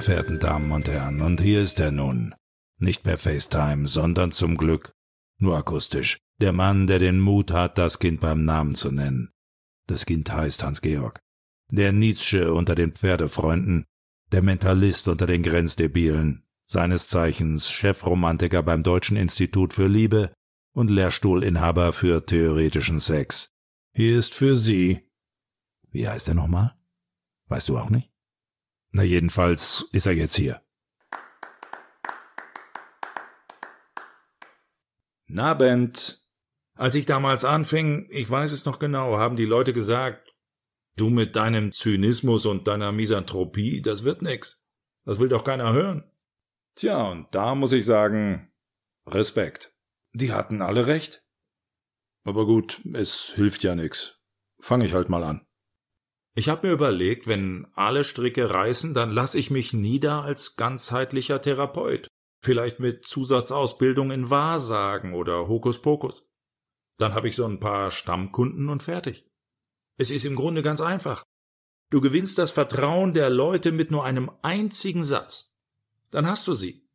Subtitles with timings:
[0.00, 2.34] sehr verehrten Damen und Herren, und hier ist er nun.
[2.78, 4.94] Nicht per FaceTime, sondern zum Glück
[5.38, 6.18] nur akustisch.
[6.40, 9.30] Der Mann, der den Mut hat, das Kind beim Namen zu nennen.
[9.86, 11.20] Das Kind heißt Hans-Georg.
[11.70, 13.84] Der Nietzsche unter den Pferdefreunden,
[14.32, 20.32] der Mentalist unter den Grenzdebilen, seines Zeichens Chefromantiker beim Deutschen Institut für Liebe
[20.72, 23.50] und Lehrstuhlinhaber für theoretischen Sex.
[23.92, 25.02] Hier ist für Sie.
[25.90, 26.74] Wie heißt er nochmal?
[27.48, 28.09] Weißt du auch nicht?
[28.92, 30.62] Na jedenfalls ist er jetzt hier.
[35.26, 36.26] Na, Bent.
[36.74, 40.34] Als ich damals anfing, ich weiß es noch genau, haben die Leute gesagt,
[40.96, 44.64] du mit deinem Zynismus und deiner Misanthropie, das wird nix.
[45.04, 46.10] Das will doch keiner hören.
[46.74, 48.50] Tja, und da muss ich sagen,
[49.06, 49.74] Respekt.
[50.14, 51.22] Die hatten alle recht.
[52.24, 54.20] Aber gut, es hilft ja nix.
[54.58, 55.46] Fang ich halt mal an.
[56.34, 61.40] Ich hab mir überlegt, wenn alle Stricke reißen, dann lass ich mich nieder als ganzheitlicher
[61.40, 62.08] Therapeut.
[62.42, 66.24] Vielleicht mit Zusatzausbildung in Wahrsagen oder Hokuspokus.
[66.98, 69.26] Dann habe ich so ein paar Stammkunden und fertig.
[69.98, 71.24] Es ist im Grunde ganz einfach.
[71.90, 75.56] Du gewinnst das Vertrauen der Leute mit nur einem einzigen Satz.
[76.10, 76.88] Dann hast du sie.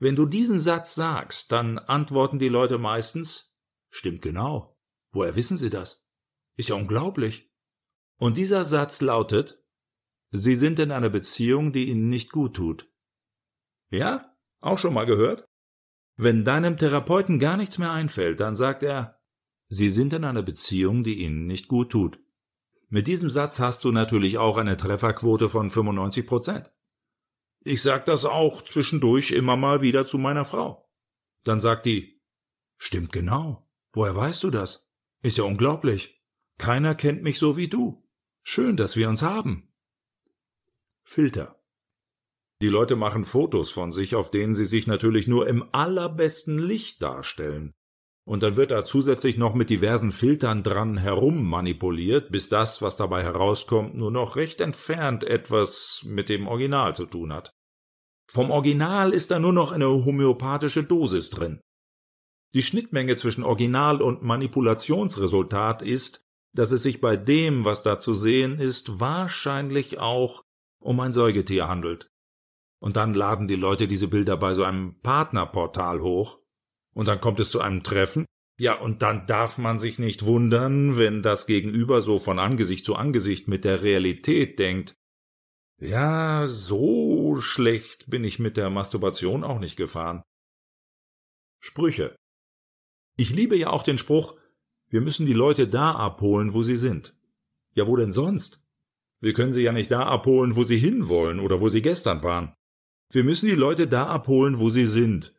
[0.00, 3.56] Wenn du diesen Satz sagst, dann antworten die Leute meistens,
[3.88, 4.76] stimmt genau.
[5.12, 6.08] Woher wissen sie das?
[6.56, 7.51] Ist ja unglaublich.
[8.18, 9.62] Und dieser Satz lautet,
[10.30, 12.90] Sie sind in einer Beziehung, die Ihnen nicht gut tut.
[13.90, 14.34] Ja?
[14.60, 15.44] Auch schon mal gehört?
[16.16, 19.20] Wenn deinem Therapeuten gar nichts mehr einfällt, dann sagt er,
[19.68, 22.18] Sie sind in einer Beziehung, die Ihnen nicht gut tut.
[22.88, 26.70] Mit diesem Satz hast du natürlich auch eine Trefferquote von 95 Prozent.
[27.64, 30.90] Ich sag das auch zwischendurch immer mal wieder zu meiner Frau.
[31.44, 32.20] Dann sagt die,
[32.76, 33.68] stimmt genau.
[33.92, 34.90] Woher weißt du das?
[35.22, 36.22] Ist ja unglaublich.
[36.58, 38.01] Keiner kennt mich so wie du.
[38.42, 39.68] Schön, dass wir uns haben.
[41.04, 41.60] Filter.
[42.60, 47.02] Die Leute machen Fotos von sich, auf denen sie sich natürlich nur im allerbesten Licht
[47.02, 47.74] darstellen.
[48.24, 52.96] Und dann wird da zusätzlich noch mit diversen Filtern dran herum manipuliert, bis das, was
[52.96, 57.52] dabei herauskommt, nur noch recht entfernt etwas mit dem Original zu tun hat.
[58.30, 61.60] Vom Original ist da nur noch eine homöopathische Dosis drin.
[62.54, 66.24] Die Schnittmenge zwischen Original und Manipulationsresultat ist,
[66.54, 70.42] dass es sich bei dem, was da zu sehen ist, wahrscheinlich auch
[70.80, 72.08] um ein Säugetier handelt.
[72.80, 76.40] Und dann laden die Leute diese Bilder bei so einem Partnerportal hoch.
[76.94, 78.26] Und dann kommt es zu einem Treffen.
[78.58, 82.96] Ja, und dann darf man sich nicht wundern, wenn das Gegenüber so von Angesicht zu
[82.96, 84.94] Angesicht mit der Realität denkt.
[85.80, 90.22] Ja, so schlecht bin ich mit der Masturbation auch nicht gefahren.
[91.60, 92.14] Sprüche.
[93.16, 94.36] Ich liebe ja auch den Spruch,
[94.92, 97.16] wir müssen die Leute da abholen, wo sie sind.
[97.72, 98.62] Ja, wo denn sonst?
[99.20, 102.54] Wir können sie ja nicht da abholen, wo sie hinwollen oder wo sie gestern waren.
[103.08, 105.34] Wir müssen die Leute da abholen, wo sie sind.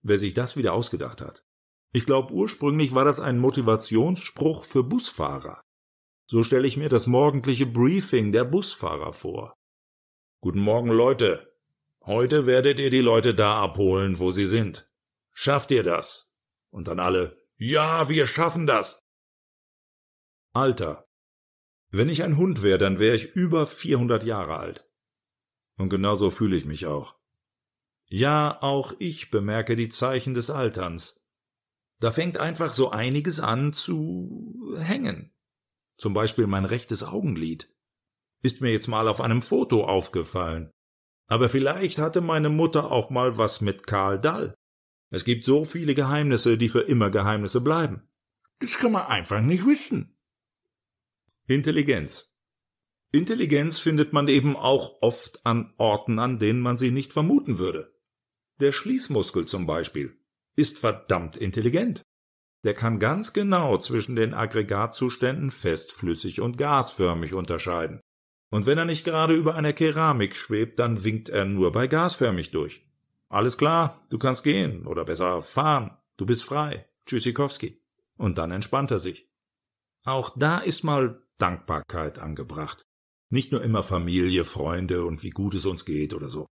[0.00, 1.44] Wer sich das wieder ausgedacht hat.
[1.92, 5.60] Ich glaube, ursprünglich war das ein Motivationsspruch für Busfahrer.
[6.24, 9.54] So stelle ich mir das morgendliche Briefing der Busfahrer vor.
[10.40, 11.54] Guten Morgen, Leute.
[12.06, 14.88] Heute werdet ihr die Leute da abholen, wo sie sind.
[15.34, 16.32] Schafft ihr das?
[16.70, 18.98] Und dann alle, ja, wir schaffen das.
[20.52, 21.06] Alter.
[21.90, 24.88] Wenn ich ein Hund wäre, dann wäre ich über 400 Jahre alt.
[25.76, 27.16] Und genauso fühle ich mich auch.
[28.06, 31.20] Ja, auch ich bemerke die Zeichen des Alterns.
[32.00, 35.32] Da fängt einfach so einiges an zu hängen.
[35.96, 37.72] Zum Beispiel mein rechtes Augenlid.
[38.42, 40.70] Ist mir jetzt mal auf einem Foto aufgefallen.
[41.26, 44.54] Aber vielleicht hatte meine Mutter auch mal was mit Karl Dall.
[45.14, 48.02] Es gibt so viele Geheimnisse, die für immer Geheimnisse bleiben.
[48.58, 50.16] Das kann man einfach nicht wissen.
[51.46, 52.34] Intelligenz.
[53.12, 57.94] Intelligenz findet man eben auch oft an Orten, an denen man sie nicht vermuten würde.
[58.58, 60.18] Der Schließmuskel zum Beispiel
[60.56, 62.02] ist verdammt intelligent.
[62.64, 68.00] Der kann ganz genau zwischen den Aggregatzuständen festflüssig und gasförmig unterscheiden.
[68.50, 72.50] Und wenn er nicht gerade über einer Keramik schwebt, dann winkt er nur bei gasförmig
[72.50, 72.84] durch.
[73.34, 76.88] Alles klar, du kannst gehen oder besser fahren, du bist frei.
[77.04, 77.82] Tschüssikowski.
[78.16, 79.28] Und dann entspannt er sich.
[80.04, 82.86] Auch da ist mal Dankbarkeit angebracht.
[83.30, 86.46] Nicht nur immer Familie, Freunde und wie gut es uns geht oder so.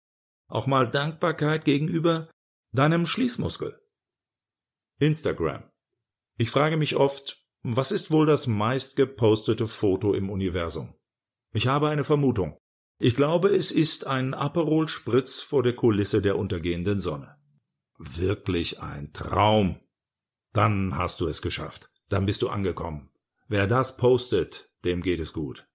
[0.48, 2.28] Auch mal Dankbarkeit gegenüber
[2.72, 3.80] deinem Schließmuskel.
[4.98, 5.62] Instagram.
[6.36, 10.96] Ich frage mich oft, was ist wohl das meist gepostete Foto im Universum?
[11.54, 12.58] Ich habe eine Vermutung.
[13.04, 17.36] Ich glaube, es ist ein Aperol Spritz vor der Kulisse der untergehenden Sonne.
[17.98, 19.80] Wirklich ein Traum.
[20.52, 21.90] Dann hast du es geschafft.
[22.08, 23.10] Dann bist du angekommen.
[23.48, 25.68] Wer das postet, dem geht es gut.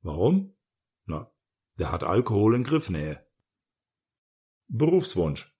[0.00, 0.56] Warum?
[1.04, 1.30] Na,
[1.78, 3.26] der hat Alkohol in Griffnähe.
[4.68, 5.54] Berufswunsch.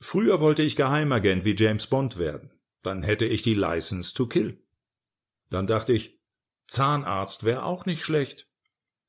[0.00, 2.50] Früher wollte ich Geheimagent wie James Bond werden.
[2.82, 4.60] Dann hätte ich die License to Kill.
[5.50, 6.20] Dann dachte ich,
[6.66, 8.50] Zahnarzt wäre auch nicht schlecht.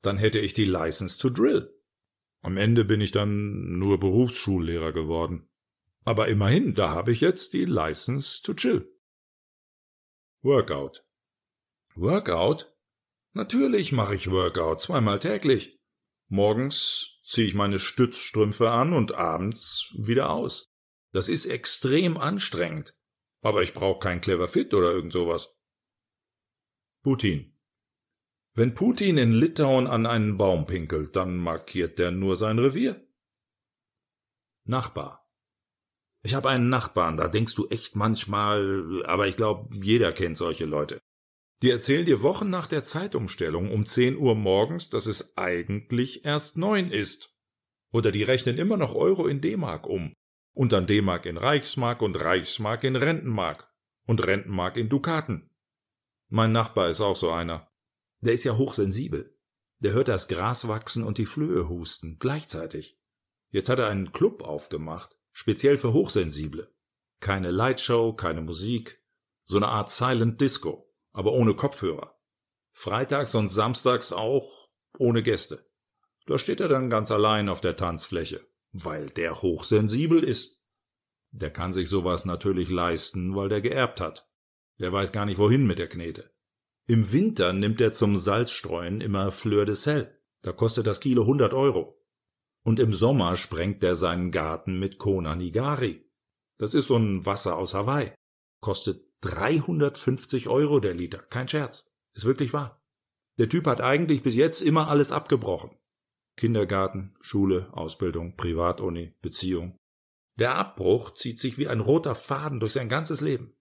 [0.02, 1.74] Dann hätte ich die License to Drill.
[2.40, 5.48] Am Ende bin ich dann nur Berufsschullehrer geworden.
[6.04, 8.90] Aber immerhin, da habe ich jetzt die License to Chill.
[10.42, 11.04] Workout.
[11.94, 12.72] Workout?
[13.32, 15.78] Natürlich mache ich Workout zweimal täglich.
[16.28, 20.72] Morgens ziehe ich meine Stützstrümpfe an und abends wieder aus.
[21.12, 22.94] Das ist extrem anstrengend.
[23.40, 25.54] Aber ich brauche kein Clever Fit oder irgend sowas.
[27.02, 27.57] Putin.
[28.58, 33.00] Wenn Putin in Litauen an einen Baum pinkelt, dann markiert der nur sein Revier.
[34.64, 35.30] Nachbar.
[36.24, 40.64] Ich habe einen Nachbarn, da denkst du echt manchmal, aber ich glaube, jeder kennt solche
[40.64, 40.98] Leute.
[41.62, 46.56] Die erzählen dir Wochen nach der Zeitumstellung um 10 Uhr morgens, dass es eigentlich erst
[46.56, 47.32] neun ist.
[47.92, 50.14] Oder die rechnen immer noch Euro in D-Mark um.
[50.52, 53.72] Und dann D-Mark in Reichsmark und Reichsmark in Rentenmark.
[54.04, 55.48] Und Rentenmark in Dukaten.
[56.28, 57.68] Mein Nachbar ist auch so einer.
[58.20, 59.34] Der ist ja hochsensibel.
[59.80, 62.98] Der hört das Gras wachsen und die Flöhe husten, gleichzeitig.
[63.50, 66.72] Jetzt hat er einen Club aufgemacht, speziell für Hochsensible.
[67.20, 69.02] Keine Lightshow, keine Musik,
[69.44, 70.88] so eine Art Silent Disco
[71.18, 72.14] aber ohne Kopfhörer.
[72.72, 74.68] Freitags und samstags auch
[74.98, 75.66] ohne Gäste.
[76.26, 80.62] Da steht er dann ganz allein auf der Tanzfläche, weil der hochsensibel ist.
[81.32, 84.30] Der kann sich sowas natürlich leisten, weil der geerbt hat.
[84.78, 86.30] Der weiß gar nicht wohin mit der Knete.
[86.90, 90.18] Im Winter nimmt er zum Salzstreuen immer Fleur de Sel.
[90.40, 92.02] Da kostet das Kilo 100 Euro.
[92.64, 96.10] Und im Sommer sprengt er seinen Garten mit Kona Nigari.
[96.56, 98.14] Das ist so ein Wasser aus Hawaii.
[98.62, 101.18] Kostet 350 Euro der Liter.
[101.18, 101.92] Kein Scherz.
[102.14, 102.82] Ist wirklich wahr.
[103.36, 105.76] Der Typ hat eigentlich bis jetzt immer alles abgebrochen.
[106.38, 109.76] Kindergarten, Schule, Ausbildung, Privatuni, Beziehung.
[110.38, 113.57] Der Abbruch zieht sich wie ein roter Faden durch sein ganzes Leben.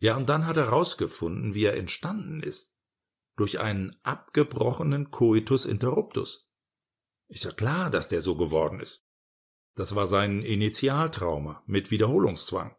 [0.00, 2.74] Ja, und dann hat er rausgefunden, wie er entstanden ist.
[3.36, 6.50] Durch einen abgebrochenen Coitus interruptus.
[7.28, 9.08] Ist ja klar, dass der so geworden ist.
[9.74, 12.74] Das war sein Initialtrauma mit Wiederholungszwang.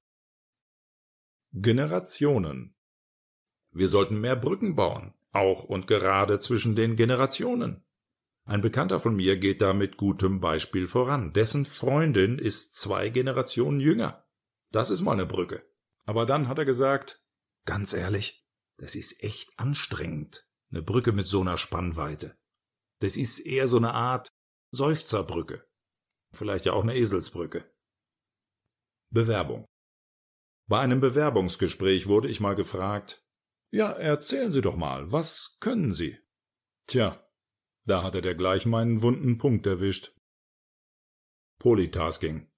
[1.54, 2.76] Generationen.
[3.72, 7.86] Wir sollten mehr Brücken bauen, auch und gerade zwischen den Generationen.
[8.44, 11.34] Ein Bekannter von mir geht da mit gutem Beispiel voran.
[11.34, 14.26] Dessen Freundin ist zwei Generationen jünger.
[14.72, 15.69] Das ist mal eine Brücke.
[16.10, 17.24] Aber dann hat er gesagt,
[17.68, 18.44] ganz ehrlich,
[18.78, 22.36] das ist echt anstrengend, eine Brücke mit so einer Spannweite.
[23.00, 24.28] Das ist eher so eine Art
[24.72, 25.70] Seufzerbrücke.
[26.34, 27.72] Vielleicht ja auch eine Eselsbrücke.
[29.14, 29.68] Bewerbung.
[30.68, 33.24] Bei einem Bewerbungsgespräch wurde ich mal gefragt,
[33.72, 36.18] ja, erzählen Sie doch mal, was können Sie?
[36.88, 37.24] Tja,
[37.86, 40.16] da hatte der gleich meinen wunden Punkt erwischt.
[41.60, 42.52] Polytasking.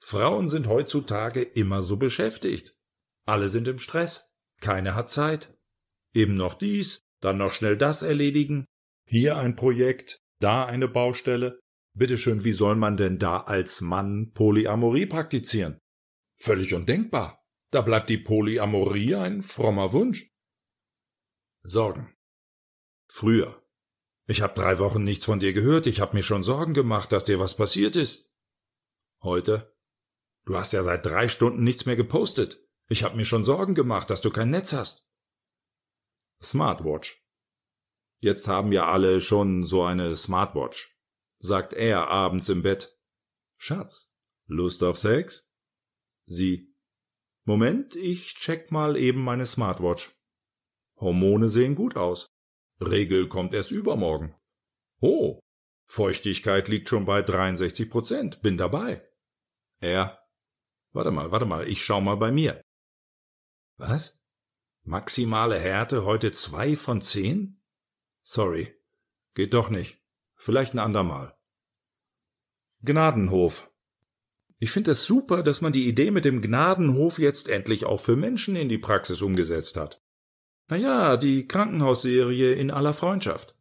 [0.00, 2.74] Frauen sind heutzutage immer so beschäftigt.
[3.26, 4.34] Alle sind im Stress.
[4.60, 5.56] Keine hat Zeit.
[6.14, 8.66] Eben noch dies, dann noch schnell das erledigen.
[9.06, 11.60] Hier ein Projekt, da eine Baustelle.
[11.94, 15.78] Bitteschön, wie soll man denn da als Mann Polyamorie praktizieren?
[16.38, 17.42] Völlig undenkbar.
[17.70, 20.30] Da bleibt die Polyamorie ein frommer Wunsch.
[21.62, 22.14] Sorgen.
[23.08, 23.62] Früher.
[24.26, 27.24] Ich hab drei Wochen nichts von dir gehört, ich hab mir schon Sorgen gemacht, dass
[27.24, 28.32] dir was passiert ist.
[29.22, 29.76] Heute.
[30.50, 32.60] Du hast ja seit drei Stunden nichts mehr gepostet.
[32.88, 35.08] Ich hab mir schon Sorgen gemacht, dass du kein Netz hast.
[36.42, 37.24] Smartwatch.
[38.18, 41.00] Jetzt haben ja alle schon so eine Smartwatch,
[41.38, 42.98] sagt er abends im Bett.
[43.58, 44.12] Schatz,
[44.46, 45.54] Lust auf Sex?
[46.26, 46.74] Sie.
[47.44, 50.10] Moment, ich check mal eben meine Smartwatch.
[50.96, 52.26] Hormone sehen gut aus.
[52.80, 54.34] Regel kommt erst übermorgen.
[55.00, 55.38] Oh,
[55.86, 58.42] Feuchtigkeit liegt schon bei 63 Prozent.
[58.42, 59.08] Bin dabei.
[59.78, 60.19] Er.
[60.92, 62.62] Warte mal, warte mal, ich schau mal bei mir.
[63.76, 64.20] Was?
[64.82, 67.60] Maximale Härte heute zwei von zehn?
[68.22, 68.74] Sorry.
[69.34, 70.02] Geht doch nicht.
[70.36, 71.36] Vielleicht ein andermal.
[72.82, 73.70] Gnadenhof.
[74.58, 78.16] Ich finde es super, dass man die Idee mit dem Gnadenhof jetzt endlich auch für
[78.16, 80.02] Menschen in die Praxis umgesetzt hat.
[80.68, 83.54] Na ja, die Krankenhausserie in aller Freundschaft.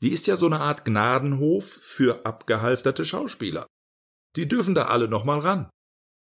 [0.00, 3.66] Die ist ja so eine Art Gnadenhof für abgehalfterte Schauspieler.
[4.36, 5.70] Die dürfen da alle noch mal ran.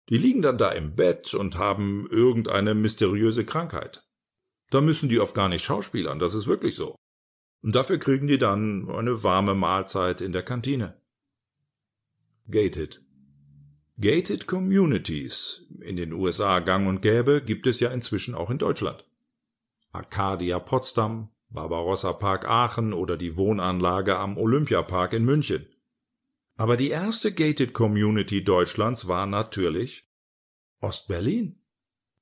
[0.09, 4.03] Die liegen dann da im Bett und haben irgendeine mysteriöse Krankheit.
[4.71, 6.95] Da müssen die oft gar nicht schauspielern, das ist wirklich so.
[7.61, 10.99] Und dafür kriegen die dann eine warme Mahlzeit in der Kantine.
[12.49, 13.01] Gated.
[13.99, 19.05] Gated Communities, in den USA gang und gäbe, gibt es ja inzwischen auch in Deutschland.
[19.91, 25.67] Arcadia Potsdam, Barbarossa Park Aachen oder die Wohnanlage am Olympiapark in München.
[26.59, 30.09] Aber die erste Gated Community Deutschlands war natürlich
[30.81, 31.63] Ostberlin.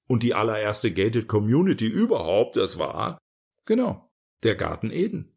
[0.05, 3.17] Und die allererste Gated Community überhaupt, das war,
[3.65, 4.11] genau,
[4.43, 5.35] der Garten Eden.